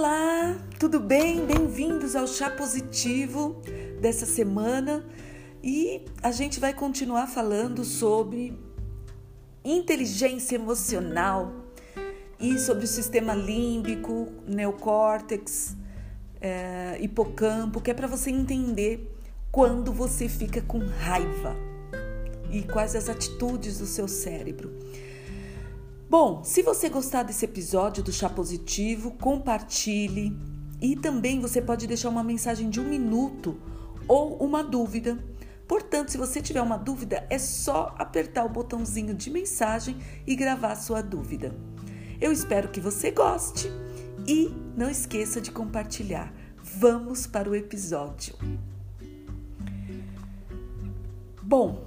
Olá, 0.00 0.56
tudo 0.78 1.00
bem? 1.00 1.44
Bem-vindos 1.44 2.14
ao 2.14 2.24
Chá 2.28 2.48
Positivo 2.48 3.60
dessa 4.00 4.24
semana 4.24 5.04
e 5.60 6.04
a 6.22 6.30
gente 6.30 6.60
vai 6.60 6.72
continuar 6.72 7.26
falando 7.26 7.84
sobre 7.84 8.56
inteligência 9.64 10.54
emocional 10.54 11.52
e 12.38 12.60
sobre 12.60 12.84
o 12.84 12.86
sistema 12.86 13.34
límbico, 13.34 14.28
neocórtex, 14.46 15.76
é, 16.40 16.96
hipocampo, 17.00 17.80
que 17.80 17.90
é 17.90 17.94
para 17.94 18.06
você 18.06 18.30
entender 18.30 19.12
quando 19.50 19.92
você 19.92 20.28
fica 20.28 20.62
com 20.62 20.78
raiva 20.78 21.56
e 22.52 22.62
quais 22.62 22.94
as 22.94 23.08
atitudes 23.08 23.78
do 23.78 23.86
seu 23.86 24.06
cérebro. 24.06 24.78
Bom, 26.10 26.42
se 26.42 26.62
você 26.62 26.88
gostar 26.88 27.22
desse 27.22 27.44
episódio 27.44 28.02
do 28.02 28.10
Chá 28.10 28.30
Positivo, 28.30 29.10
compartilhe 29.10 30.34
e 30.80 30.96
também 30.96 31.38
você 31.38 31.60
pode 31.60 31.86
deixar 31.86 32.08
uma 32.08 32.24
mensagem 32.24 32.70
de 32.70 32.80
um 32.80 32.88
minuto 32.88 33.60
ou 34.08 34.38
uma 34.38 34.64
dúvida. 34.64 35.18
Portanto, 35.66 36.10
se 36.10 36.16
você 36.16 36.40
tiver 36.40 36.62
uma 36.62 36.78
dúvida, 36.78 37.26
é 37.28 37.38
só 37.38 37.94
apertar 37.98 38.46
o 38.46 38.48
botãozinho 38.48 39.12
de 39.12 39.30
mensagem 39.30 39.98
e 40.26 40.34
gravar 40.34 40.76
sua 40.76 41.02
dúvida. 41.02 41.54
Eu 42.18 42.32
espero 42.32 42.70
que 42.70 42.80
você 42.80 43.10
goste 43.10 43.70
e 44.26 44.50
não 44.74 44.88
esqueça 44.88 45.42
de 45.42 45.52
compartilhar. 45.52 46.32
Vamos 46.62 47.26
para 47.26 47.50
o 47.50 47.54
episódio. 47.54 48.34
Bom, 51.42 51.84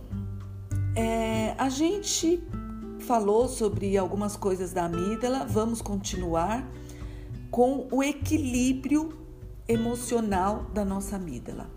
é, 0.96 1.56
a 1.58 1.70
gente 1.70 2.44
falou 3.12 3.46
sobre 3.50 3.98
algumas 3.98 4.38
coisas 4.38 4.72
da 4.72 4.86
amígdala, 4.86 5.46
vamos 5.46 5.82
continuar 5.82 6.66
com 7.50 7.86
o 7.92 8.02
equilíbrio 8.02 9.10
emocional 9.68 10.64
da 10.74 10.86
nossa 10.86 11.18
amígdala. 11.18 11.70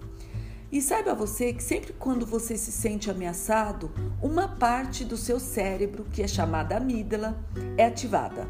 E 0.71 0.81
saiba 0.81 1.13
você 1.13 1.53
que 1.53 1.61
sempre 1.61 1.93
quando 1.93 2.25
você 2.25 2.57
se 2.57 2.71
sente 2.71 3.11
ameaçado, 3.11 3.91
uma 4.23 4.47
parte 4.47 5.05
do 5.05 5.17
seu 5.17 5.41
cérebro, 5.41 6.07
que 6.13 6.23
é 6.23 6.29
chamada 6.29 6.77
amígdala, 6.77 7.37
é 7.77 7.87
ativada. 7.87 8.47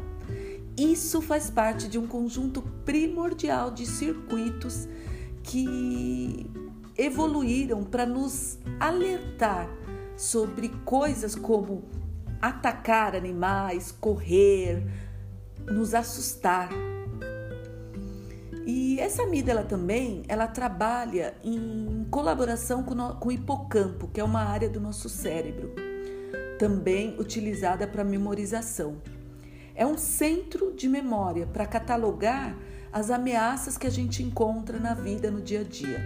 Isso 0.77 1.23
faz 1.23 1.49
parte 1.49 1.87
de 1.87 1.97
um 1.97 2.05
conjunto 2.05 2.61
primordial 2.85 3.71
de 3.71 3.87
circuitos 3.87 4.87
que 5.41 6.47
evoluíram 6.95 7.83
para 7.83 8.05
nos 8.05 8.59
alertar 8.79 9.67
sobre 10.15 10.69
coisas 10.85 11.33
como 11.33 11.83
atacar 12.47 13.15
animais, 13.15 13.91
correr, 13.91 14.83
nos 15.65 15.93
assustar. 15.93 16.69
E 18.67 18.99
essa 18.99 19.23
amígdala 19.23 19.63
também, 19.63 20.23
ela 20.27 20.47
trabalha 20.47 21.35
em 21.43 22.05
colaboração 22.09 22.83
com, 22.83 22.93
no, 22.93 23.15
com 23.15 23.29
o 23.29 23.31
hipocampo, 23.31 24.07
que 24.07 24.19
é 24.19 24.23
uma 24.23 24.43
área 24.43 24.69
do 24.69 24.79
nosso 24.79 25.09
cérebro, 25.09 25.73
também 26.59 27.15
utilizada 27.19 27.87
para 27.87 28.03
memorização. 28.03 29.01
É 29.73 29.85
um 29.85 29.97
centro 29.97 30.73
de 30.73 30.87
memória 30.87 31.45
para 31.47 31.65
catalogar 31.65 32.55
as 32.91 33.09
ameaças 33.09 33.77
que 33.77 33.87
a 33.87 33.91
gente 33.91 34.23
encontra 34.23 34.79
na 34.79 34.93
vida 34.93 35.29
no 35.29 35.41
dia 35.41 35.61
a 35.61 35.63
dia. 35.63 35.99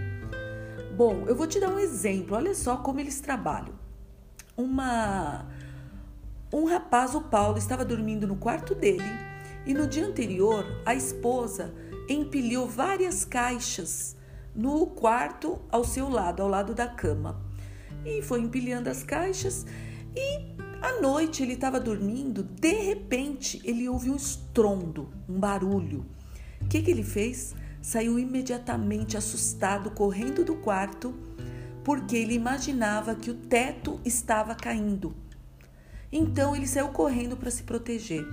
Bom, 0.96 1.24
eu 1.26 1.36
vou 1.36 1.46
te 1.46 1.60
dar 1.60 1.68
um 1.68 1.78
exemplo, 1.78 2.36
olha 2.36 2.54
só 2.54 2.78
como 2.78 2.98
eles 2.98 3.20
trabalham. 3.20 3.74
Uma 4.56 5.46
um 6.52 6.64
rapaz, 6.64 7.14
o 7.14 7.20
Paulo, 7.20 7.58
estava 7.58 7.84
dormindo 7.84 8.26
no 8.26 8.36
quarto 8.36 8.74
dele 8.74 9.04
e 9.64 9.72
no 9.72 9.86
dia 9.86 10.04
anterior 10.04 10.64
a 10.84 10.94
esposa 10.94 11.72
empilhou 12.08 12.66
várias 12.66 13.24
caixas 13.24 14.16
no 14.54 14.86
quarto 14.86 15.60
ao 15.70 15.84
seu 15.84 16.08
lado, 16.08 16.42
ao 16.42 16.48
lado 16.48 16.74
da 16.74 16.88
cama. 16.88 17.40
E 18.04 18.20
foi 18.22 18.40
empilhando 18.40 18.90
as 18.90 19.04
caixas 19.04 19.64
e 20.16 20.56
à 20.82 21.00
noite 21.00 21.42
ele 21.42 21.52
estava 21.52 21.78
dormindo, 21.78 22.42
de 22.42 22.72
repente 22.72 23.60
ele 23.64 23.88
ouviu 23.88 24.14
um 24.14 24.16
estrondo, 24.16 25.08
um 25.28 25.38
barulho. 25.38 26.04
O 26.60 26.66
que, 26.66 26.82
que 26.82 26.90
ele 26.90 27.04
fez? 27.04 27.54
Saiu 27.80 28.18
imediatamente 28.18 29.16
assustado, 29.16 29.90
correndo 29.92 30.44
do 30.44 30.56
quarto, 30.56 31.14
porque 31.84 32.16
ele 32.16 32.34
imaginava 32.34 33.14
que 33.14 33.30
o 33.30 33.34
teto 33.34 34.00
estava 34.04 34.54
caindo. 34.54 35.14
Então 36.12 36.54
ele 36.56 36.66
saiu 36.66 36.88
correndo 36.88 37.36
para 37.36 37.50
se 37.50 37.62
proteger. 37.62 38.24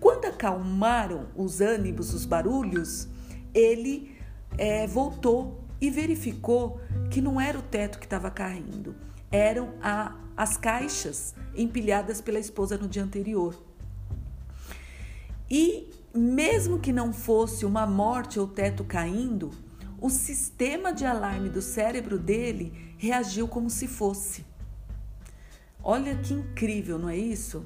Quando 0.00 0.24
acalmaram 0.24 1.28
os 1.36 1.60
ânimos, 1.60 2.14
os 2.14 2.24
barulhos, 2.24 3.06
ele 3.52 4.16
é, 4.56 4.86
voltou 4.86 5.64
e 5.80 5.90
verificou 5.90 6.80
que 7.10 7.20
não 7.20 7.40
era 7.40 7.58
o 7.58 7.62
teto 7.62 7.98
que 7.98 8.06
estava 8.06 8.30
caindo, 8.30 8.94
eram 9.30 9.74
a, 9.82 10.16
as 10.36 10.56
caixas 10.56 11.34
empilhadas 11.54 12.20
pela 12.20 12.38
esposa 12.38 12.76
no 12.76 12.88
dia 12.88 13.02
anterior. 13.02 13.60
E 15.50 15.90
mesmo 16.14 16.78
que 16.78 16.92
não 16.92 17.12
fosse 17.12 17.64
uma 17.64 17.86
morte 17.86 18.38
ou 18.38 18.46
teto 18.46 18.84
caindo, 18.84 19.50
o 20.00 20.08
sistema 20.08 20.92
de 20.92 21.04
alarme 21.04 21.48
do 21.48 21.60
cérebro 21.60 22.18
dele 22.18 22.94
reagiu 22.96 23.46
como 23.46 23.68
se 23.68 23.86
fosse. 23.86 24.44
Olha 25.82 26.14
que 26.16 26.34
incrível, 26.34 26.98
não 26.98 27.08
é 27.08 27.16
isso? 27.16 27.64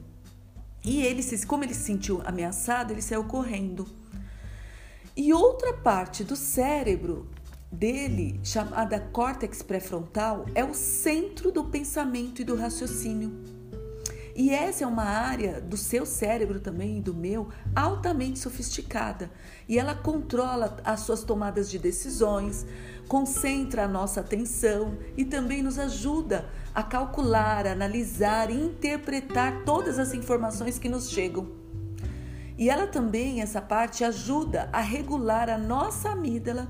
E 0.85 1.03
ele, 1.03 1.23
como 1.47 1.65
ele 1.65 1.75
se 1.75 1.85
sentiu 1.85 2.23
ameaçado, 2.25 2.93
ele 2.93 3.03
saiu 3.03 3.25
correndo. 3.25 3.87
E 5.17 5.33
outra 5.33 5.73
parte 5.73 6.23
do 6.23 6.37
cérebro 6.37 7.29
dele, 7.71 8.39
chamada 8.43 9.01
córtex 9.01 9.63
pré-frontal, 9.63 10.45
é 10.55 10.65
o 10.65 10.75
centro 10.75 11.51
do 11.51 11.65
pensamento 11.65 12.43
e 12.43 12.45
do 12.45 12.55
raciocínio. 12.55 13.33
E 14.37 14.51
essa 14.51 14.83
é 14.83 14.87
uma 14.87 15.05
área 15.05 15.61
do 15.61 15.77
seu 15.77 16.05
cérebro 16.05 16.59
também 16.59 16.99
e 16.99 17.01
do 17.01 17.15
meu 17.15 17.49
altamente 17.75 18.41
sofisticada. 18.41 19.31
E 19.69 19.79
ela 19.79 19.95
controla 19.95 20.77
as 20.85 21.01
suas 21.01 21.23
tomadas 21.23 21.71
de 21.71 21.79
decisões, 21.79 22.67
concentra 23.09 23.85
a 23.85 23.89
nossa 23.89 24.21
atenção 24.21 24.97
e 25.17 25.25
também 25.25 25.63
nos 25.63 25.79
ajuda 25.79 26.49
a 26.75 26.83
calcular, 26.83 27.67
analisar 27.67 28.51
e 28.51 28.55
interpretar 28.55 29.63
todas 29.65 29.99
as 29.99 30.13
informações 30.13 30.79
que 30.79 30.89
nos 30.89 31.11
chegam. 31.11 31.49
E 32.57 32.71
ela 32.71 32.87
também, 32.87 33.41
essa 33.41 33.61
parte, 33.61 34.05
ajuda 34.05 34.69
a 34.73 34.81
regular 34.81 35.51
a 35.51 35.59
nossa 35.59 36.11
amígdala, 36.11 36.69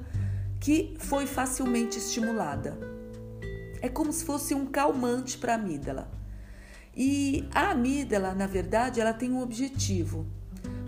que 0.59 0.95
foi 0.99 1.27
facilmente 1.27 1.99
estimulada. 1.99 2.79
É 3.83 3.89
como 3.89 4.13
se 4.13 4.25
fosse 4.25 4.55
um 4.55 4.67
calmante 4.67 5.37
para 5.37 5.53
a 5.53 5.57
amígdala. 5.57 6.11
E 6.97 7.47
a 7.55 7.71
amígdala, 7.71 8.35
na 8.35 8.47
verdade, 8.47 9.01
ela 9.01 9.13
tem 9.13 9.31
um 9.31 9.43
objetivo: 9.43 10.27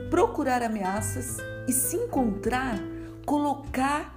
procurar 0.09 0.63
ameaças 0.63 1.37
e 1.69 1.73
se 1.73 1.97
encontrar, 1.97 2.79
colocar 3.27 4.16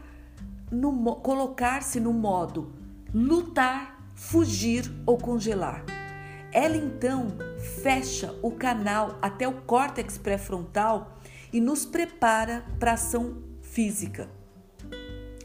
colocar-se 1.21 1.99
no 1.99 2.13
modo 2.13 2.71
lutar, 3.13 4.11
fugir 4.15 4.91
ou 5.05 5.17
congelar. 5.17 5.83
Ela 6.51 6.77
então 6.77 7.27
fecha 7.83 8.35
o 8.41 8.51
canal 8.51 9.17
até 9.21 9.47
o 9.47 9.61
córtex 9.61 10.17
pré-frontal 10.17 11.17
e 11.51 11.59
nos 11.59 11.85
prepara 11.85 12.65
para 12.79 12.93
ação 12.93 13.37
física. 13.61 14.29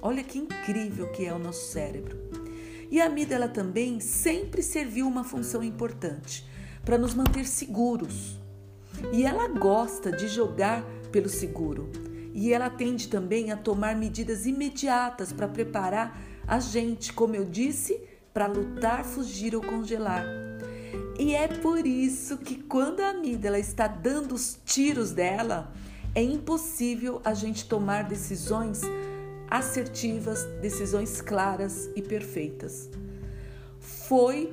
Olha 0.00 0.22
que 0.22 0.38
incrível 0.38 1.10
que 1.12 1.24
é 1.24 1.32
o 1.32 1.38
nosso 1.38 1.72
cérebro. 1.72 2.18
E 2.90 3.00
a 3.00 3.06
amígdala 3.06 3.48
também 3.48 4.00
sempre 4.00 4.62
serviu 4.62 5.06
uma 5.06 5.24
função 5.24 5.62
importante 5.62 6.46
para 6.84 6.98
nos 6.98 7.14
manter 7.14 7.46
seguros. 7.46 8.38
E 9.12 9.24
ela 9.24 9.48
gosta 9.48 10.12
de 10.12 10.28
jogar 10.28 10.84
pelo 11.10 11.28
seguro. 11.28 11.90
E 12.34 12.52
ela 12.52 12.68
tende 12.68 13.06
também 13.06 13.52
a 13.52 13.56
tomar 13.56 13.94
medidas 13.94 14.44
imediatas 14.44 15.32
para 15.32 15.46
preparar 15.46 16.20
a 16.46 16.58
gente, 16.58 17.12
como 17.12 17.36
eu 17.36 17.44
disse, 17.44 17.98
para 18.32 18.48
lutar, 18.48 19.04
fugir 19.04 19.54
ou 19.54 19.62
congelar. 19.62 20.24
E 21.16 21.32
é 21.32 21.46
por 21.46 21.86
isso 21.86 22.36
que 22.38 22.56
quando 22.56 22.98
a 22.98 23.10
amígdala 23.10 23.58
está 23.58 23.86
dando 23.86 24.34
os 24.34 24.58
tiros 24.64 25.12
dela, 25.12 25.72
é 26.12 26.22
impossível 26.22 27.20
a 27.24 27.32
gente 27.34 27.66
tomar 27.68 28.02
decisões 28.02 28.82
assertivas, 29.48 30.42
decisões 30.60 31.20
claras 31.20 31.88
e 31.94 32.02
perfeitas. 32.02 32.90
Foi 33.78 34.52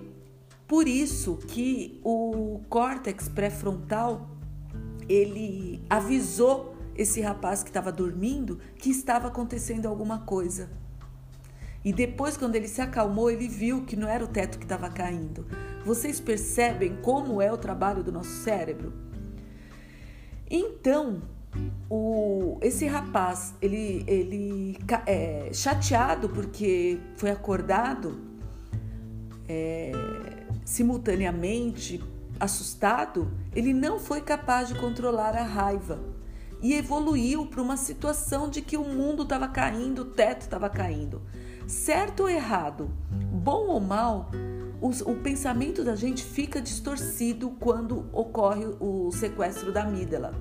por 0.67 0.87
isso 0.87 1.37
que 1.47 1.99
o 2.03 2.61
córtex 2.69 3.27
pré-frontal 3.27 4.29
ele 5.09 5.81
avisou 5.89 6.70
esse 6.95 7.21
rapaz 7.21 7.63
que 7.63 7.69
estava 7.69 7.91
dormindo 7.91 8.59
que 8.77 8.89
estava 8.89 9.27
acontecendo 9.27 9.87
alguma 9.87 10.19
coisa. 10.19 10.69
E 11.83 11.91
depois, 11.91 12.37
quando 12.37 12.55
ele 12.55 12.67
se 12.67 12.81
acalmou, 12.81 13.29
ele 13.31 13.47
viu 13.47 13.83
que 13.83 13.95
não 13.95 14.07
era 14.07 14.23
o 14.23 14.27
teto 14.27 14.59
que 14.59 14.65
estava 14.65 14.89
caindo. 14.89 15.45
Vocês 15.83 16.19
percebem 16.19 16.97
como 17.01 17.41
é 17.41 17.51
o 17.51 17.57
trabalho 17.57 18.03
do 18.03 18.11
nosso 18.11 18.29
cérebro? 18.43 18.93
Então, 20.49 21.23
o, 21.89 22.59
esse 22.61 22.85
rapaz, 22.85 23.55
ele, 23.61 24.03
ele 24.07 24.77
é, 25.07 25.49
chateado 25.51 26.29
porque 26.29 26.99
foi 27.15 27.31
acordado 27.31 28.19
é, 29.49 29.91
simultaneamente, 30.63 32.03
assustado, 32.39 33.31
ele 33.55 33.73
não 33.73 33.99
foi 33.99 34.21
capaz 34.21 34.67
de 34.67 34.75
controlar 34.75 35.35
a 35.35 35.43
raiva 35.43 35.99
e 36.61 36.73
evoluiu 36.73 37.45
para 37.45 37.61
uma 37.61 37.75
situação 37.75 38.49
de 38.49 38.61
que 38.61 38.77
o 38.77 38.83
mundo 38.83 39.23
estava 39.23 39.47
caindo, 39.47 40.03
o 40.03 40.05
teto 40.05 40.41
estava 40.41 40.69
caindo. 40.69 41.21
Certo 41.67 42.21
ou 42.21 42.29
errado, 42.29 42.91
bom 43.31 43.67
ou 43.67 43.79
mal, 43.79 44.29
o, 44.79 44.89
o, 45.11 45.15
pensamento 45.15 45.83
da 45.83 45.95
gente 45.95 46.23
fica 46.23 46.61
distorcido 46.61 47.51
quando 47.59 48.09
ocorre 48.11 48.65
o 48.79 49.11
sequestro 49.11 49.71
da 49.71 49.83
amígdala. 49.83 50.33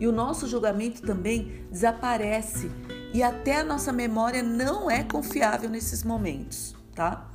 E 0.00 0.06
o 0.06 0.12
nosso 0.12 0.48
julgamento 0.48 1.02
também 1.02 1.66
desaparece 1.70 2.70
e 3.12 3.22
até 3.22 3.60
a 3.60 3.64
nossa 3.64 3.92
memória 3.92 4.42
não 4.42 4.90
é 4.90 5.04
confiável 5.04 5.70
nesses 5.70 6.02
momentos, 6.02 6.74
tá? 6.94 7.30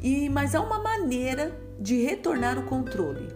E 0.00 0.28
mas 0.28 0.54
há 0.54 0.60
uma 0.60 0.80
maneira 0.80 1.56
de 1.78 2.02
retornar 2.02 2.58
o 2.58 2.64
controle, 2.64 3.28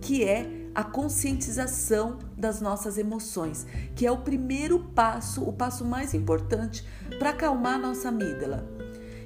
que 0.00 0.24
é 0.24 0.61
a 0.74 0.82
conscientização 0.82 2.18
das 2.36 2.60
nossas 2.60 2.96
emoções, 2.96 3.66
que 3.94 4.06
é 4.06 4.10
o 4.10 4.18
primeiro 4.18 4.78
passo, 4.78 5.42
o 5.42 5.52
passo 5.52 5.84
mais 5.84 6.14
importante 6.14 6.86
para 7.18 7.30
acalmar 7.30 7.74
a 7.74 7.78
nossa 7.78 8.08
amígdala. 8.08 8.66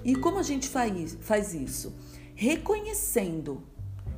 E 0.04 0.14
como 0.14 0.38
a 0.38 0.42
gente 0.42 0.68
faz, 0.68 1.54
isso? 1.54 1.94
Reconhecendo. 2.34 3.62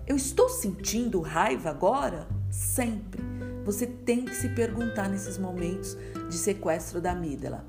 Eu 0.06 0.16
estou 0.16 0.48
sentindo 0.48 1.20
raiva 1.20 1.70
agora? 1.70 2.26
Sempre. 2.50 3.22
Você 3.64 3.86
tem 3.86 4.24
que 4.24 4.34
se 4.34 4.48
perguntar 4.50 5.08
nesses 5.08 5.36
momentos 5.36 5.96
de 6.28 6.36
sequestro 6.36 7.00
da 7.00 7.12
amígdala. 7.12 7.66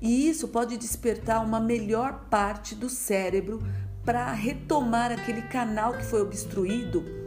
E 0.00 0.28
isso 0.28 0.48
pode 0.48 0.76
despertar 0.76 1.44
uma 1.44 1.60
melhor 1.60 2.26
parte 2.30 2.74
do 2.74 2.88
cérebro 2.88 3.60
para 4.04 4.32
retomar 4.32 5.12
aquele 5.12 5.42
canal 5.42 5.92
que 5.92 6.04
foi 6.04 6.22
obstruído 6.22 7.17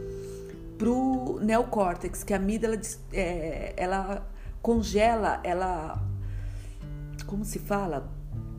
para 0.82 0.90
o 0.90 1.38
neocórtex, 1.38 2.24
que 2.24 2.34
a 2.34 2.38
amígdala 2.38 2.76
é, 3.12 3.72
ela 3.76 4.28
congela, 4.60 5.40
ela 5.44 6.02
como 7.24 7.44
se 7.44 7.60
fala, 7.60 8.12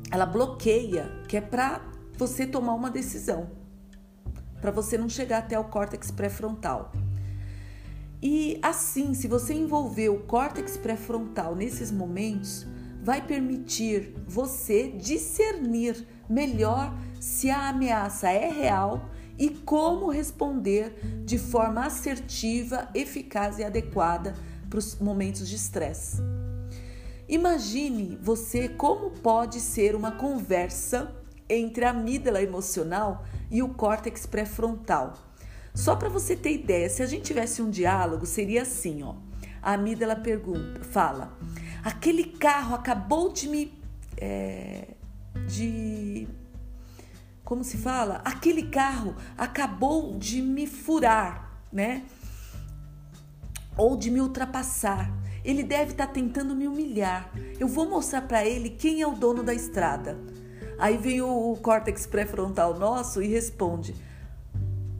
ela 0.09 0.25
bloqueia, 0.25 1.11
que 1.27 1.35
é 1.35 1.41
para 1.41 1.81
você 2.17 2.47
tomar 2.47 2.75
uma 2.75 2.89
decisão, 2.89 3.49
para 4.61 4.71
você 4.71 4.97
não 4.97 5.09
chegar 5.09 5.39
até 5.39 5.59
o 5.59 5.65
córtex 5.65 6.11
pré-frontal. 6.11 6.93
E 8.21 8.57
assim, 8.61 9.13
se 9.13 9.27
você 9.27 9.53
envolver 9.53 10.07
o 10.07 10.19
córtex 10.21 10.77
pré-frontal 10.77 11.53
nesses 11.57 11.91
momentos, 11.91 12.65
vai 13.01 13.21
permitir 13.21 14.15
você 14.25 14.87
discernir 14.91 16.07
melhor 16.29 16.97
se 17.19 17.49
a 17.49 17.67
ameaça 17.67 18.29
é 18.29 18.49
real 18.49 19.09
e 19.44 19.50
como 19.50 20.10
responder 20.10 20.94
de 21.25 21.38
forma 21.38 21.86
assertiva, 21.86 22.88
eficaz 22.95 23.60
e 23.60 23.63
adequada 23.63 24.34
para 24.69 24.80
os 24.80 24.95
momentos 25.00 25.50
de 25.50 25.56
estresse. 25.56 26.22
Imagine 27.28 28.18
você 28.22 28.69
como 28.69 29.12
pode 29.12 29.60
ser 29.60 29.95
uma 29.95 30.12
conversa 30.12 31.13
entre 31.50 31.84
a 31.84 31.90
amígdala 31.90 32.42
emocional 32.42 33.25
e 33.51 33.62
o 33.62 33.69
córtex 33.69 34.25
pré-frontal 34.25 35.13
só 35.74 35.95
para 35.95 36.07
você 36.07 36.36
ter 36.36 36.54
ideia, 36.54 36.88
se 36.88 37.01
a 37.01 37.06
gente 37.06 37.24
tivesse 37.24 37.62
um 37.62 37.69
diálogo, 37.69 38.25
seria 38.25 38.62
assim, 38.62 39.01
ó. 39.01 39.16
A 39.62 39.74
amígdala 39.74 40.16
pergunta, 40.16 40.84
fala: 40.84 41.36
aquele 41.84 42.25
carro 42.25 42.75
acabou 42.75 43.31
de 43.31 43.50
me. 43.50 43.74
É, 44.18 44.90
de. 45.48 46.28
Como 47.44 47.63
se 47.63 47.78
fala? 47.78 48.22
Aquele 48.24 48.63
carro 48.63 49.16
acabou 49.38 50.18
de 50.18 50.42
me 50.42 50.66
furar, 50.66 51.60
né? 51.72 52.06
Ou 53.78 53.98
de 53.98 54.10
me 54.10 54.22
ultrapassar. 54.22 55.12
Ele 55.44 55.62
deve 55.62 55.92
estar 55.92 56.07
tá 56.07 56.13
tentando 56.13 56.56
me 56.56 56.68
humilhar. 56.68 57.30
Eu 57.60 57.68
vou 57.68 57.90
mostrar 57.90 58.22
para 58.22 58.45
ele 58.45 58.69
quem 58.69 59.01
é 59.01 59.07
o 59.07 59.16
dono 59.16 59.44
da 59.44 59.54
estrada. 59.54 60.18
Aí 60.80 60.98
vem 60.98 61.22
o 61.22 61.57
córtex 61.62 62.06
pré-frontal 62.06 62.80
nosso 62.80 63.22
e 63.22 63.28
responde: 63.28 63.94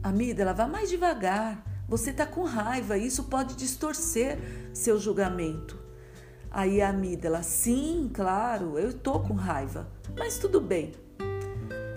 Amígdala, 0.02 0.52
vá 0.52 0.66
mais 0.66 0.90
devagar. 0.90 1.64
Você 1.88 2.10
está 2.10 2.26
com 2.26 2.44
raiva, 2.44 2.98
isso 2.98 3.24
pode 3.24 3.56
distorcer 3.56 4.38
seu 4.72 4.98
julgamento. 4.98 5.78
Aí 6.50 6.80
a 6.80 6.90
amígdala, 6.90 7.42
sim, 7.42 8.10
claro, 8.12 8.78
eu 8.78 8.90
estou 8.90 9.20
com 9.20 9.34
raiva, 9.34 9.88
mas 10.16 10.38
tudo 10.38 10.60
bem. 10.60 10.92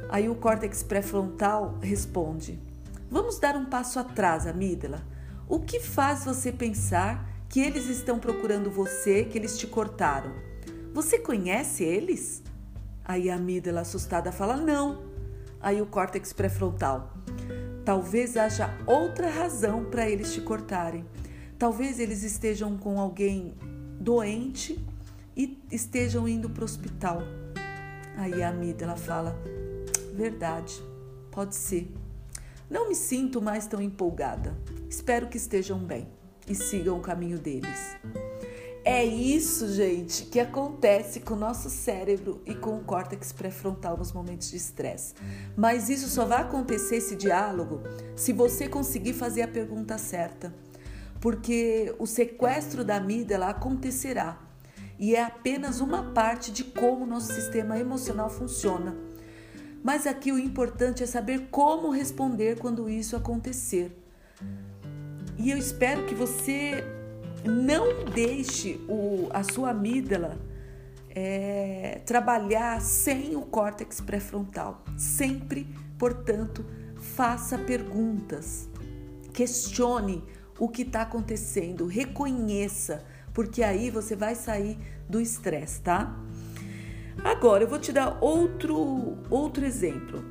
Aí 0.10 0.30
o 0.30 0.36
córtex 0.36 0.84
pré-frontal 0.84 1.78
responde: 1.82 2.60
Vamos 3.10 3.40
dar 3.40 3.56
um 3.56 3.66
passo 3.66 4.00
atrás, 4.00 4.48
amígdala. 4.48 5.02
O 5.48 5.60
que 5.60 5.80
faz 5.80 6.26
você 6.26 6.52
pensar 6.52 7.28
que 7.50 7.60
eles 7.60 7.88
estão 7.88 8.20
procurando 8.20 8.70
você, 8.70 9.24
que 9.24 9.38
eles 9.38 9.58
te 9.58 9.68
cortaram? 9.68 10.32
Você 10.94 11.20
conhece 11.20 11.84
eles? 11.84 12.44
Aí 13.04 13.30
a 13.30 13.36
amígdala 13.36 13.82
assustada 13.82 14.32
fala: 14.32 14.58
Não. 14.58 15.06
Aí 15.60 15.82
o 15.82 15.86
córtex 15.86 16.34
pré-frontal: 16.34 17.14
Talvez 17.84 18.38
haja 18.38 18.74
outra 18.86 19.30
razão 19.30 19.86
para 19.86 20.10
eles 20.10 20.34
te 20.34 20.42
cortarem. 20.42 21.06
Talvez 21.58 22.00
eles 22.00 22.24
estejam 22.24 22.78
com 22.78 23.00
alguém 23.00 23.56
doente 24.00 24.78
e 25.36 25.58
estejam 25.72 26.28
indo 26.28 26.50
para 26.50 26.62
o 26.62 26.66
hospital. 26.66 27.24
Aí 28.18 28.44
a 28.44 28.50
amígdala 28.50 28.96
fala: 28.96 29.40
Verdade, 30.18 30.84
pode 31.30 31.54
ser. 31.54 31.94
Não 32.68 32.90
me 32.90 32.96
sinto 32.96 33.40
mais 33.40 33.68
tão 33.68 33.80
empolgada. 33.80 34.58
Espero 34.90 35.28
que 35.28 35.38
estejam 35.38 35.78
bem 35.78 36.08
e 36.48 36.56
sigam 36.56 36.98
o 36.98 37.02
caminho 37.02 37.38
deles. 37.38 37.96
É 38.84 39.06
isso, 39.06 39.72
gente, 39.72 40.24
que 40.24 40.40
acontece 40.40 41.20
com 41.20 41.36
o 41.36 41.38
nosso 41.38 41.70
cérebro 41.70 42.42
e 42.48 42.56
com 42.56 42.78
o 42.78 42.84
córtex 42.84 43.32
pré-frontal 43.32 43.96
nos 43.96 44.12
momentos 44.12 44.50
de 44.50 44.58
estresse. 44.58 45.14
Mas 45.56 45.88
isso 45.88 46.08
só 46.08 46.26
vai 46.26 46.42
acontecer 46.42 46.96
esse 46.96 47.16
diálogo 47.16 47.84
se 48.16 48.34
você 48.34 48.68
conseguir 48.68 49.14
fazer 49.14 49.44
a 49.44 49.48
pergunta 49.48 50.00
certa. 50.00 50.52
Porque 51.22 51.94
o 52.00 52.08
sequestro 52.08 52.84
da 52.84 52.96
amígdala 52.96 53.50
acontecerá 53.50 54.40
e 54.98 55.16
é 55.16 55.24
apenas 55.24 55.80
uma 55.80 56.12
parte 56.12 56.52
de 56.52 56.64
como 56.64 57.04
o 57.04 57.08
nosso 57.08 57.32
sistema 57.32 57.78
emocional 57.78 58.32
funciona. 58.32 58.96
Mas 59.88 60.06
aqui 60.06 60.34
o 60.34 60.38
importante 60.38 61.02
é 61.02 61.06
saber 61.06 61.48
como 61.50 61.92
responder 61.92 62.60
quando 62.60 62.90
isso 62.90 63.16
acontecer. 63.16 63.98
E 65.38 65.50
eu 65.50 65.58
espero 65.58 66.06
que 66.06 66.14
você 66.14 66.84
não 67.46 68.04
deixe 68.04 68.82
o, 68.90 69.30
a 69.30 69.44
sua 69.44 69.70
amígdala 69.70 70.38
é, 71.10 72.02
trabalhar 72.06 72.82
sem 72.82 73.38
o 73.38 73.44
córtex 73.44 74.02
pré-frontal. 74.02 74.84
Sempre, 74.98 75.66
portanto, 75.98 76.66
faça 76.98 77.58
perguntas, 77.58 78.68
questione 79.32 80.22
o 80.60 80.68
que 80.68 80.82
está 80.82 81.04
acontecendo, 81.04 81.86
reconheça, 81.86 83.06
porque 83.34 83.64
aí 83.64 83.90
você 83.90 84.18
vai 84.18 84.36
sair 84.36 84.78
do 85.08 85.22
estresse, 85.22 85.80
tá? 85.80 86.14
Agora 87.24 87.64
eu 87.64 87.68
vou 87.68 87.80
te 87.80 87.92
dar 87.92 88.18
outro, 88.22 89.18
outro 89.30 89.66
exemplo. 89.66 90.24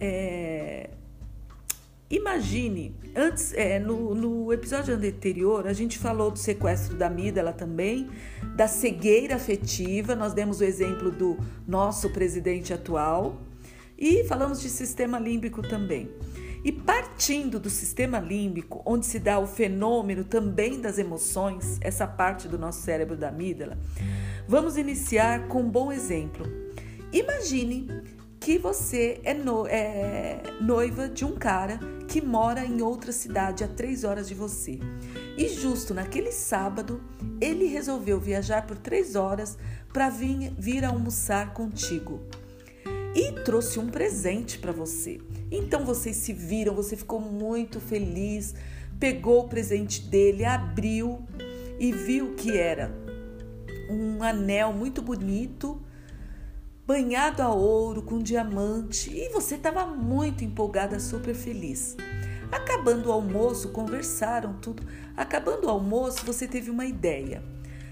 É, 0.00 0.90
Imagine, 2.10 2.92
antes, 3.14 3.54
é, 3.54 3.78
no, 3.78 4.16
no 4.16 4.52
episódio 4.52 4.96
anterior, 4.96 5.68
a 5.68 5.72
gente 5.72 5.96
falou 5.96 6.32
do 6.32 6.40
sequestro 6.40 6.96
da 6.96 7.06
amígdala 7.06 7.52
também, 7.52 8.10
da 8.56 8.66
cegueira 8.66 9.36
afetiva, 9.36 10.16
nós 10.16 10.32
demos 10.32 10.60
o 10.60 10.64
exemplo 10.64 11.12
do 11.12 11.38
nosso 11.68 12.10
presidente 12.10 12.74
atual 12.74 13.40
e 13.96 14.24
falamos 14.24 14.60
de 14.60 14.68
sistema 14.68 15.20
límbico 15.20 15.62
também. 15.62 16.10
E 16.62 16.70
partindo 16.70 17.58
do 17.58 17.70
sistema 17.70 18.18
límbico, 18.18 18.82
onde 18.84 19.06
se 19.06 19.18
dá 19.18 19.38
o 19.38 19.46
fenômeno 19.46 20.24
também 20.24 20.80
das 20.80 20.98
emoções, 20.98 21.78
essa 21.80 22.06
parte 22.06 22.46
do 22.48 22.58
nosso 22.58 22.82
cérebro 22.82 23.16
da 23.16 23.28
amígdala, 23.28 23.78
vamos 24.46 24.76
iniciar 24.76 25.48
com 25.48 25.62
um 25.62 25.70
bom 25.70 25.90
exemplo. 25.90 26.46
Imagine 27.12 27.88
que 28.38 28.58
você 28.58 29.20
é, 29.22 29.34
no, 29.34 29.66
é, 29.66 30.42
noiva 30.60 31.08
de 31.08 31.24
um 31.24 31.36
cara 31.36 31.78
que 32.08 32.20
mora 32.20 32.64
em 32.64 32.80
outra 32.82 33.12
cidade 33.12 33.62
a 33.62 33.68
três 33.68 34.02
horas 34.02 34.28
de 34.28 34.34
você. 34.34 34.78
E 35.36 35.48
justo 35.48 35.94
naquele 35.94 36.32
sábado, 36.32 37.00
ele 37.40 37.66
resolveu 37.66 38.18
viajar 38.18 38.66
por 38.66 38.76
três 38.76 39.14
horas 39.14 39.58
para 39.92 40.08
vir, 40.08 40.52
vir 40.58 40.84
almoçar 40.84 41.52
contigo. 41.52 42.20
E 43.14 43.32
trouxe 43.44 43.78
um 43.78 43.88
presente 43.88 44.58
para 44.58 44.72
você. 44.72 45.20
Então 45.50 45.84
vocês 45.84 46.16
se 46.16 46.32
viram, 46.32 46.74
você 46.74 46.96
ficou 46.96 47.20
muito 47.20 47.80
feliz, 47.80 48.54
pegou 48.98 49.40
o 49.40 49.48
presente 49.48 50.02
dele, 50.02 50.44
abriu 50.44 51.24
e 51.78 51.90
viu 51.92 52.34
que 52.34 52.56
era 52.56 52.94
um 53.90 54.22
anel 54.22 54.72
muito 54.72 55.02
bonito, 55.02 55.82
banhado 56.86 57.42
a 57.42 57.52
ouro 57.52 58.02
com 58.02 58.18
diamante, 58.18 59.10
e 59.10 59.28
você 59.30 59.56
estava 59.56 59.86
muito 59.86 60.44
empolgada, 60.44 61.00
super 61.00 61.34
feliz. 61.34 61.96
Acabando 62.52 63.08
o 63.08 63.12
almoço, 63.12 63.70
conversaram 63.70 64.54
tudo. 64.54 64.82
Acabando 65.16 65.66
o 65.66 65.70
almoço, 65.70 66.26
você 66.26 66.46
teve 66.46 66.70
uma 66.70 66.84
ideia. 66.84 67.42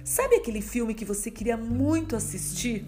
Sabe 0.04 0.36
aquele 0.36 0.60
filme 0.60 0.94
que 0.94 1.04
você 1.04 1.30
queria 1.30 1.56
muito 1.56 2.16
assistir? 2.16 2.86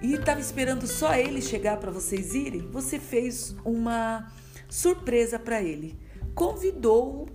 E 0.00 0.14
estava 0.14 0.40
esperando 0.40 0.86
só 0.86 1.14
ele 1.14 1.42
chegar 1.42 1.76
para 1.78 1.90
vocês 1.90 2.34
irem? 2.34 2.68
Você 2.70 2.98
fez 2.98 3.56
uma 3.64 4.30
surpresa 4.68 5.38
para 5.38 5.62
ele. 5.62 5.98
Convidou-o 6.34 7.26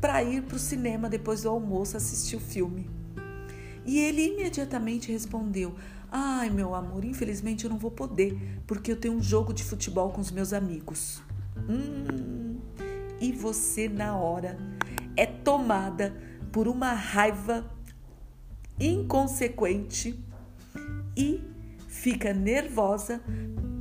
para 0.00 0.22
ir 0.22 0.42
para 0.42 0.56
o 0.56 0.58
cinema 0.58 1.08
depois 1.08 1.42
do 1.42 1.48
almoço 1.48 1.96
assistir 1.96 2.36
o 2.36 2.40
filme. 2.40 2.90
E 3.84 3.98
ele 4.00 4.32
imediatamente 4.32 5.12
respondeu: 5.12 5.76
Ai, 6.10 6.50
meu 6.50 6.74
amor, 6.74 7.04
infelizmente 7.04 7.64
eu 7.64 7.70
não 7.70 7.78
vou 7.78 7.90
poder, 7.90 8.36
porque 8.66 8.90
eu 8.90 8.96
tenho 8.96 9.14
um 9.14 9.22
jogo 9.22 9.52
de 9.52 9.62
futebol 9.62 10.10
com 10.10 10.20
os 10.20 10.30
meus 10.30 10.52
amigos. 10.52 11.22
Hum, 11.68 12.58
e 13.20 13.32
você, 13.32 13.88
na 13.88 14.16
hora, 14.16 14.58
é 15.16 15.26
tomada 15.26 16.16
por 16.50 16.66
uma 16.66 16.92
raiva 16.92 17.70
inconsequente 18.80 20.18
e 21.16 21.42
fica 21.98 22.32
nervosa, 22.32 23.20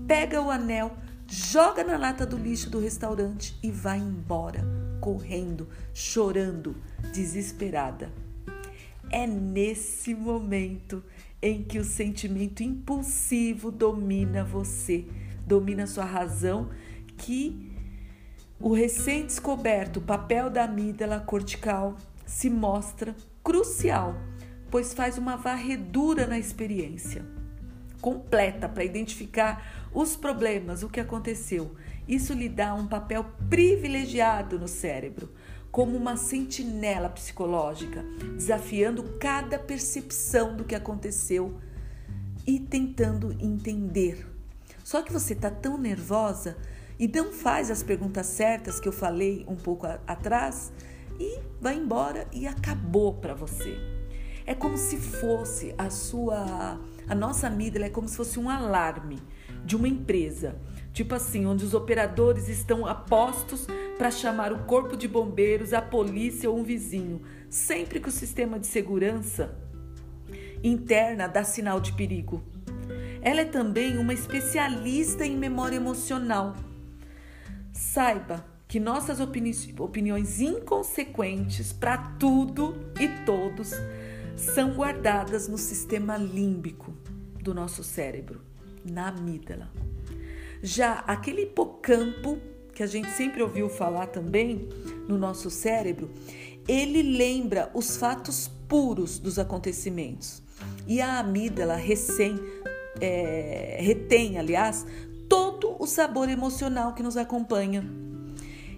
pega 0.07 0.41
o 0.41 0.49
anel, 0.49 0.97
joga 1.27 1.83
na 1.83 1.97
lata 1.97 2.25
do 2.25 2.35
lixo 2.35 2.69
do 2.69 2.79
restaurante 2.79 3.57
e 3.61 3.69
vai 3.69 3.99
embora, 3.99 4.63
correndo, 4.99 5.67
chorando, 5.93 6.75
desesperada. 7.13 8.11
É 9.11 9.27
nesse 9.27 10.15
momento 10.15 11.03
em 11.41 11.63
que 11.63 11.77
o 11.77 11.83
sentimento 11.83 12.63
impulsivo 12.63 13.71
domina 13.71 14.43
você, 14.43 15.05
domina 15.45 15.85
sua 15.85 16.05
razão, 16.05 16.69
que 17.17 17.71
o 18.59 18.73
recém-descoberto 18.73 20.01
papel 20.01 20.49
da 20.49 20.63
amígdala 20.63 21.19
cortical 21.19 21.95
se 22.25 22.49
mostra 22.49 23.15
crucial, 23.43 24.15
pois 24.71 24.93
faz 24.93 25.19
uma 25.19 25.37
varredura 25.37 26.25
na 26.25 26.39
experiência 26.39 27.36
completa 28.01 28.67
para 28.69 28.83
identificar 28.83 29.89
os 29.93 30.15
problemas, 30.15 30.83
o 30.83 30.89
que 30.89 30.99
aconteceu. 30.99 31.75
Isso 32.07 32.33
lhe 32.33 32.47
dá 32.47 32.73
um 32.73 32.87
papel 32.87 33.25
privilegiado 33.49 34.59
no 34.59 34.67
cérebro, 34.67 35.29
como 35.71 35.97
uma 35.97 36.15
sentinela 36.15 37.09
psicológica, 37.09 38.03
desafiando 38.35 39.03
cada 39.19 39.59
percepção 39.59 40.55
do 40.55 40.63
que 40.63 40.75
aconteceu 40.75 41.59
e 42.45 42.59
tentando 42.59 43.35
entender. 43.39 44.25
Só 44.83 45.01
que 45.01 45.11
você 45.11 45.33
está 45.33 45.51
tão 45.51 45.77
nervosa 45.77 46.57
e 46.97 47.07
não 47.07 47.31
faz 47.31 47.69
as 47.69 47.83
perguntas 47.83 48.25
certas 48.27 48.79
que 48.79 48.87
eu 48.87 48.93
falei 48.93 49.45
um 49.47 49.55
pouco 49.55 49.85
a, 49.85 49.99
atrás 50.07 50.71
e 51.19 51.39
vai 51.59 51.75
embora 51.75 52.27
e 52.31 52.47
acabou 52.47 53.13
para 53.15 53.33
você. 53.33 53.77
É 54.45 54.55
como 54.55 54.77
se 54.77 54.97
fosse 54.97 55.75
a 55.77 55.89
sua, 55.89 56.79
a 57.07 57.15
nossa 57.15 57.47
amígdala 57.47 57.85
é 57.85 57.89
como 57.89 58.07
se 58.07 58.17
fosse 58.17 58.39
um 58.39 58.49
alarme 58.49 59.19
de 59.65 59.75
uma 59.75 59.87
empresa 59.87 60.55
Tipo 60.97 61.13
assim, 61.13 61.45
onde 61.45 61.63
os 61.63 61.75
operadores 61.75 62.49
estão 62.49 62.83
apostos 62.87 63.67
para 63.99 64.09
chamar 64.09 64.51
o 64.51 64.63
corpo 64.65 64.97
de 64.97 65.07
bombeiros, 65.07 65.71
a 65.71 65.79
polícia 65.79 66.49
ou 66.49 66.57
um 66.57 66.63
vizinho, 66.63 67.21
sempre 67.51 67.99
que 67.99 68.09
o 68.09 68.11
sistema 68.11 68.57
de 68.57 68.65
segurança 68.65 69.55
interna 70.63 71.27
dá 71.27 71.43
sinal 71.43 71.79
de 71.79 71.93
perigo. 71.93 72.43
Ela 73.21 73.41
é 73.41 73.45
também 73.45 73.99
uma 73.99 74.11
especialista 74.11 75.23
em 75.23 75.37
memória 75.37 75.75
emocional. 75.75 76.55
Saiba 77.71 78.43
que 78.67 78.79
nossas 78.79 79.19
opini 79.19 79.51
opiniões 79.77 80.41
inconsequentes 80.41 81.71
para 81.71 81.97
tudo 82.17 82.75
e 82.99 83.07
todos 83.23 83.71
são 84.37 84.73
guardadas 84.73 85.47
no 85.47 85.57
sistema 85.57 86.15
límbico 86.15 86.93
do 87.41 87.53
nosso 87.53 87.83
cérebro, 87.83 88.41
na 88.85 89.09
amígdala. 89.09 89.69
Já 90.61 90.99
aquele 91.07 91.41
hipocampo, 91.41 92.37
que 92.73 92.83
a 92.83 92.87
gente 92.87 93.09
sempre 93.09 93.41
ouviu 93.41 93.67
falar 93.67 94.05
também 94.07 94.69
no 95.07 95.17
nosso 95.17 95.49
cérebro, 95.49 96.11
ele 96.67 97.01
lembra 97.01 97.71
os 97.73 97.97
fatos 97.97 98.47
puros 98.67 99.17
dos 99.17 99.39
acontecimentos. 99.39 100.43
E 100.85 101.01
a 101.01 101.19
amígdala 101.19 101.75
recém, 101.75 102.39
é, 103.01 103.77
retém, 103.81 104.37
aliás, 104.37 104.85
todo 105.27 105.75
o 105.79 105.87
sabor 105.87 106.29
emocional 106.29 106.93
que 106.93 107.01
nos 107.01 107.17
acompanha. 107.17 107.83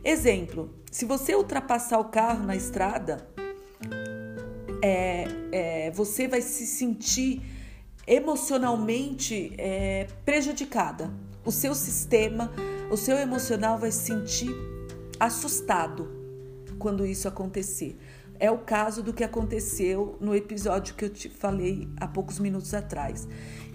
Exemplo: 0.04 0.74
se 0.90 1.04
você 1.06 1.36
ultrapassar 1.36 2.00
o 2.00 2.06
carro 2.06 2.46
na 2.46 2.56
estrada, 2.56 3.28
é, 4.82 5.28
é, 5.52 5.92
você 5.92 6.28
vai 6.28 6.42
se 6.42 6.66
sentir 6.66 7.42
emocionalmente 8.08 9.54
é, 9.58 10.08
prejudicada 10.26 11.12
o 11.46 11.52
seu 11.52 11.74
sistema, 11.74 12.52
o 12.92 12.98
seu 12.98 13.18
emocional 13.18 13.78
vai 13.78 13.92
se 13.92 14.06
sentir 14.06 14.54
assustado 15.20 16.08
quando 16.78 17.06
isso 17.06 17.28
acontecer. 17.28 17.98
É 18.40 18.50
o 18.50 18.60
caso 18.60 19.04
do 19.04 19.14
que 19.14 19.24
aconteceu 19.24 20.18
no 20.22 20.34
episódio 20.36 20.96
que 20.96 21.04
eu 21.04 21.10
te 21.10 21.28
falei 21.28 21.90
há 21.98 22.08
poucos 22.08 22.40
minutos 22.40 22.74
atrás. 22.74 23.28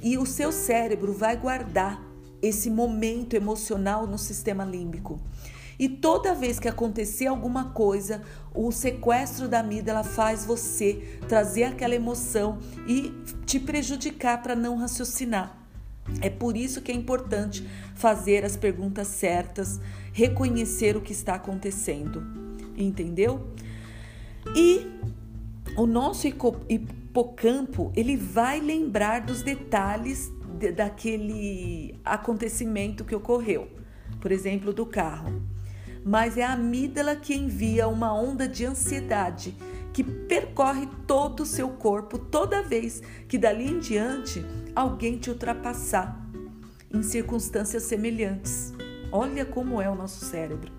E 0.03 0.17
o 0.17 0.25
seu 0.25 0.51
cérebro 0.53 1.13
vai 1.13 1.37
guardar 1.37 2.03
esse 2.41 2.71
momento 2.71 3.35
emocional 3.35 4.07
no 4.07 4.19
sistema 4.19 4.65
límbico. 4.65 5.21
E 5.79 5.89
toda 5.89 6.35
vez 6.35 6.59
que 6.59 6.69
acontecer 6.69 7.27
alguma 7.27 7.71
coisa, 7.71 8.23
o 8.55 8.71
sequestro 8.71 9.49
da 9.49 9.61
amígdala 9.61 10.05
faz 10.05 10.45
você 10.45 11.19
trazer 11.29 11.65
aquela 11.65 11.95
emoção 11.95 12.59
e 12.87 13.13
te 13.45 13.59
prejudicar 13.59 14.43
para 14.43 14.55
não 14.55 14.77
raciocinar. 14.77 15.59
É 16.21 16.29
por 16.29 16.57
isso 16.57 16.83
que 16.83 16.93
é 16.93 16.95
importante 16.95 17.67
fazer 17.95 18.45
as 18.45 18.57
perguntas 18.57 19.09
certas, 19.09 19.81
reconhecer 20.13 20.97
o 20.97 21.01
que 21.01 21.13
está 21.13 21.35
acontecendo, 21.35 22.23
entendeu? 22.77 23.49
E 24.55 24.87
o 25.77 25.87
nosso 25.87 26.27
hipocampo, 26.27 27.91
ele 27.97 28.17
vai 28.17 28.61
lembrar 28.61 29.23
dos 29.23 29.43
detalhes 29.43 30.31
de, 30.59 30.73
daquele 30.73 31.99
acontecimento 32.05 33.05
que 33.05 33.15
ocorreu, 33.15 33.69
por 34.21 34.31
exemplo, 34.31 34.73
do 34.73 34.85
carro. 34.85 35.43
Mas 36.05 36.37
é 36.37 36.45
a 36.45 36.53
amígdala 36.53 37.17
que 37.17 37.35
envia 37.35 37.89
uma 37.89 38.13
onda 38.13 38.47
de 38.47 38.67
ansiedade 38.67 39.57
que 39.93 40.05
percorre 40.05 40.89
todo 41.07 41.41
o 41.41 41.47
seu 41.47 41.69
corpo 41.71 42.19
toda 42.19 42.63
vez 42.63 43.01
que 43.27 43.39
dali 43.39 43.71
em 43.71 43.79
diante 43.79 44.45
alguém 44.75 45.17
te 45.17 45.31
ultrapassar 45.31 46.29
em 46.93 47.03
circunstâncias 47.03 47.85
semelhantes. 47.85 48.75
Olha 49.11 49.47
como 49.47 49.81
é 49.81 49.89
o 49.89 49.95
nosso 49.95 50.25
cérebro. 50.25 50.71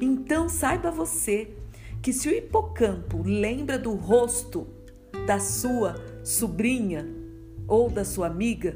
Então 0.00 0.48
saiba 0.48 0.90
você 0.90 1.56
que 2.02 2.12
se 2.12 2.28
o 2.28 2.32
hipocampo 2.32 3.22
lembra 3.24 3.78
do 3.78 3.94
rosto 3.94 4.66
da 5.26 5.38
sua 5.38 5.94
sobrinha 6.24 7.08
ou 7.66 7.88
da 7.88 8.04
sua 8.04 8.26
amiga, 8.26 8.74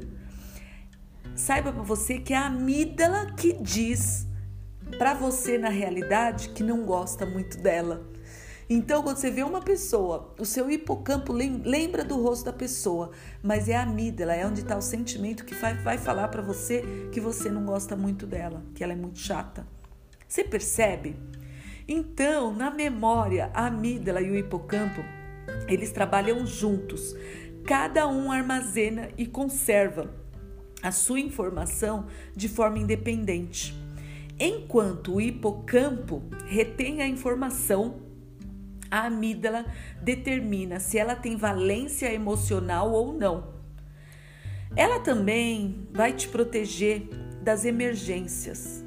saiba 1.35 1.71
para 1.71 1.83
você 1.83 2.19
que 2.19 2.33
é 2.33 2.37
a 2.37 2.47
amígdala 2.47 3.33
que 3.33 3.53
diz 3.53 4.27
para 4.97 5.13
você 5.13 5.57
na 5.57 5.69
realidade 5.69 6.49
que 6.49 6.63
não 6.63 6.85
gosta 6.85 7.25
muito 7.25 7.57
dela 7.57 8.13
então, 8.69 9.03
quando 9.03 9.17
você 9.17 9.29
vê 9.29 9.43
uma 9.43 9.61
pessoa, 9.61 10.33
o 10.39 10.45
seu 10.45 10.71
hipocampo 10.71 11.33
lembra 11.33 12.03
do 12.03 12.21
rosto 12.21 12.45
da 12.45 12.53
pessoa, 12.53 13.11
mas 13.41 13.67
é 13.67 13.75
a 13.75 13.83
amígdala, 13.83 14.33
é 14.33 14.45
onde 14.45 14.61
está 14.61 14.77
o 14.77 14.81
sentimento 14.81 15.45
que 15.45 15.53
vai, 15.53 15.97
falar 15.97 16.29
para 16.29 16.41
você 16.41 17.09
que 17.11 17.19
você 17.19 17.49
não 17.51 17.65
gosta 17.65 17.95
muito 17.95 18.25
dela, 18.25 18.63
que 18.73 18.83
ela 18.83 18.93
é 18.93 18.95
muito 18.95 19.19
chata. 19.19 19.67
Você 20.27 20.43
percebe? 20.43 21.15
Então, 21.87 22.53
na 22.53 22.71
memória, 22.71 23.51
a 23.53 23.67
amígdala 23.67 24.21
e 24.21 24.31
o 24.31 24.35
hipocampo, 24.35 25.03
eles 25.67 25.91
trabalham 25.91 26.45
juntos. 26.45 27.15
Cada 27.65 28.07
um 28.07 28.31
armazena 28.31 29.09
e 29.17 29.25
conserva 29.25 30.09
a 30.81 30.91
sua 30.91 31.19
informação 31.19 32.07
de 32.35 32.47
forma 32.47 32.79
independente. 32.79 33.75
Enquanto 34.39 35.15
o 35.15 35.21
hipocampo 35.21 36.23
retém 36.47 37.01
a 37.01 37.07
informação 37.07 38.03
a 38.93 39.07
amígdala 39.07 39.65
determina 40.03 40.79
se 40.79 40.99
ela 40.99 41.15
tem 41.15 41.35
valência 41.35 42.13
emocional 42.13 42.91
ou 42.91 43.11
não. 43.11 43.51
Ela 44.75 44.99
também 44.99 45.87
vai 45.91 46.13
te 46.13 46.27
proteger 46.27 47.09
das 47.41 47.65
emergências. 47.65 48.85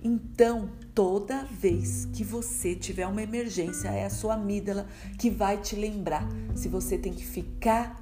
Então, 0.00 0.70
toda 0.94 1.44
vez 1.44 2.08
que 2.12 2.22
você 2.22 2.76
tiver 2.76 3.08
uma 3.08 3.22
emergência, 3.22 3.88
é 3.88 4.04
a 4.04 4.10
sua 4.10 4.34
amígdala 4.34 4.86
que 5.18 5.28
vai 5.28 5.56
te 5.56 5.74
lembrar 5.74 6.24
se 6.54 6.68
você 6.68 6.96
tem 6.96 7.12
que 7.12 7.26
ficar, 7.26 8.00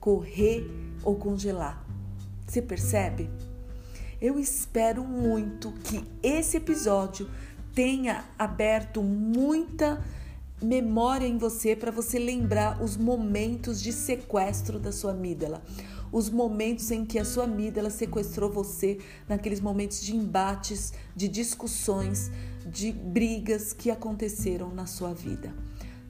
correr 0.00 0.68
ou 1.04 1.14
congelar. 1.14 1.86
Você 2.44 2.60
percebe? 2.60 3.30
Eu 4.20 4.38
espero 4.38 5.04
muito 5.04 5.72
que 5.84 6.04
esse 6.22 6.56
episódio 6.56 7.30
tenha 7.72 8.24
aberto 8.36 9.00
muita 9.00 10.04
memória 10.60 11.24
em 11.24 11.38
você 11.38 11.76
para 11.76 11.92
você 11.92 12.18
lembrar 12.18 12.82
os 12.82 12.96
momentos 12.96 13.80
de 13.80 13.92
sequestro 13.92 14.80
da 14.80 14.90
sua 14.90 15.12
amígdala, 15.12 15.62
os 16.10 16.28
momentos 16.28 16.90
em 16.90 17.04
que 17.04 17.16
a 17.16 17.24
sua 17.24 17.44
amígdala 17.44 17.90
sequestrou 17.90 18.50
você, 18.50 18.98
naqueles 19.28 19.60
momentos 19.60 20.02
de 20.02 20.16
embates, 20.16 20.92
de 21.14 21.28
discussões, 21.28 22.28
de 22.66 22.90
brigas 22.90 23.72
que 23.72 23.88
aconteceram 23.88 24.74
na 24.74 24.86
sua 24.86 25.14
vida. 25.14 25.54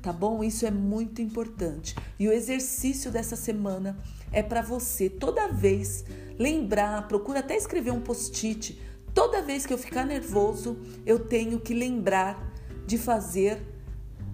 Tá 0.01 0.13
bom? 0.13 0.45
Isso 0.45 0.65
é 0.65 0.71
muito 0.71 1.21
importante. 1.21 1.97
E 2.19 2.29
o 2.29 2.33
exercício 2.33 3.11
dessa 3.11 3.35
semana 3.35 3.99
é 4.31 4.43
para 4.43 4.63
você 4.63 5.09
toda 5.09 5.49
vez 5.49 6.05
lembrar, 6.39 7.09
procura 7.09 7.41
até 7.41 7.57
escrever 7.57 7.91
um 7.91 8.01
post-it. 8.01 8.81
Toda 9.13 9.43
vez 9.43 9.67
que 9.67 9.73
eu 9.73 9.79
ficar 9.79 10.05
nervoso, 10.05 10.79
eu 11.05 11.19
tenho 11.19 11.59
que 11.59 11.75
lembrar 11.75 12.53
de 12.87 12.97
fazer 12.97 13.61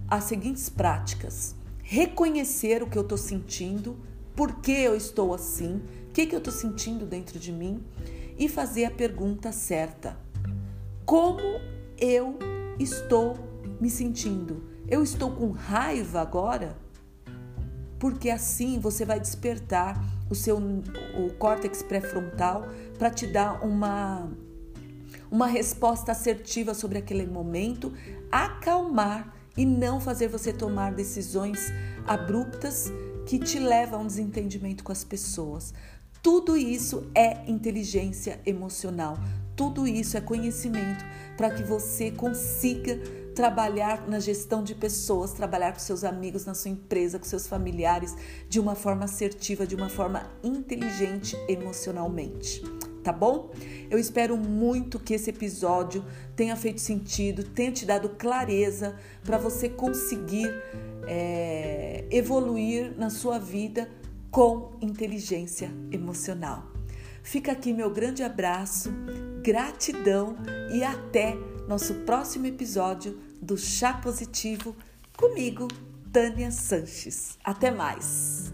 as 0.07 0.25
seguintes 0.25 0.69
práticas: 0.69 1.55
reconhecer 1.81 2.83
o 2.83 2.87
que 2.87 2.97
eu 2.97 3.01
estou 3.01 3.17
sentindo, 3.17 3.97
por 4.35 4.61
que 4.61 4.71
eu 4.71 4.95
estou 4.95 5.33
assim, 5.33 5.81
o 6.09 6.11
que, 6.13 6.27
que 6.27 6.35
eu 6.35 6.39
estou 6.39 6.53
sentindo 6.53 7.05
dentro 7.05 7.39
de 7.39 7.51
mim 7.51 7.83
e 8.37 8.47
fazer 8.47 8.85
a 8.85 8.91
pergunta 8.91 9.51
certa: 9.51 10.15
como 11.05 11.41
eu 11.97 12.37
estou 12.77 13.35
me 13.81 13.89
sentindo? 13.89 14.74
Eu 14.87 15.01
estou 15.01 15.31
com 15.31 15.49
raiva 15.51 16.21
agora? 16.21 16.77
Porque 17.99 18.29
assim 18.29 18.79
você 18.79 19.03
vai 19.03 19.19
despertar 19.19 19.99
o 20.29 20.35
seu 20.35 20.57
o 20.57 21.33
córtex 21.39 21.81
pré-frontal 21.81 22.67
para 22.97 23.09
te 23.09 23.25
dar 23.25 23.65
uma 23.65 24.29
uma 25.31 25.47
resposta 25.47 26.11
assertiva 26.11 26.73
sobre 26.73 26.99
aquele 26.99 27.25
momento, 27.25 27.91
acalmar 28.31 29.33
e 29.57 29.65
não 29.65 29.99
fazer 29.99 30.27
você 30.27 30.53
tomar 30.53 30.93
decisões 30.93 31.73
abruptas 32.05 32.91
que 33.25 33.39
te 33.39 33.57
levam 33.57 33.99
a 33.99 34.03
um 34.03 34.07
desentendimento 34.07 34.83
com 34.83 34.91
as 34.91 35.03
pessoas. 35.03 35.73
Tudo 36.21 36.55
isso 36.55 37.09
é 37.13 37.49
inteligência 37.49 38.39
emocional, 38.45 39.17
tudo 39.55 39.87
isso 39.87 40.15
é 40.17 40.21
conhecimento 40.21 41.03
para 41.37 41.49
que 41.51 41.63
você 41.63 42.11
consiga 42.11 42.99
trabalhar 43.35 44.07
na 44.07 44.19
gestão 44.19 44.63
de 44.63 44.73
pessoas, 44.73 45.33
trabalhar 45.33 45.73
com 45.73 45.79
seus 45.79 46.03
amigos, 46.03 46.45
na 46.45 46.53
sua 46.53 46.71
empresa, 46.71 47.19
com 47.19 47.25
seus 47.25 47.45
familiares 47.45 48.15
de 48.47 48.59
uma 48.59 48.75
forma 48.75 49.03
assertiva, 49.03 49.67
de 49.67 49.75
uma 49.75 49.89
forma 49.89 50.23
inteligente 50.41 51.37
emocionalmente 51.47 52.63
tá 53.05 53.13
bom? 53.13 53.51
Eu 53.87 53.99
espero 53.99 54.35
muito 54.35 54.99
que 54.99 55.13
esse 55.13 55.29
episódio 55.29 56.03
tenha 56.35 56.55
feito 56.55 56.81
sentido, 56.81 57.43
tenha 57.43 57.71
te 57.71 57.85
dado 57.85 58.09
clareza 58.09 58.95
para 59.23 59.37
você 59.37 59.69
conseguir 59.69 60.51
é, 61.07 62.03
evoluir 62.09 62.95
na 62.97 63.11
sua 63.11 63.37
vida 63.37 63.87
com 64.31 64.71
inteligência 64.81 65.71
emocional. 65.91 66.65
Fica 67.21 67.51
aqui 67.51 67.71
meu 67.73 67.91
grande 67.91 68.23
abraço, 68.23 68.91
gratidão 69.43 70.35
e 70.73 70.83
até 70.83 71.37
nosso 71.67 71.93
próximo 72.05 72.47
episódio 72.47 73.19
do 73.41 73.57
Chá 73.57 73.93
Positivo 73.93 74.75
comigo, 75.17 75.67
Tânia 76.11 76.51
Sanches. 76.51 77.37
Até 77.43 77.71
mais! 77.71 78.44